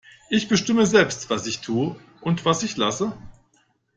Ich 0.31 0.47
bestimme 0.47 0.87
selbst, 0.87 1.29
was 1.29 1.45
ich 1.45 1.61
tue 1.61 1.95
und 2.21 2.43
was 2.43 2.63
ich 2.63 2.75
lasse. 2.75 3.13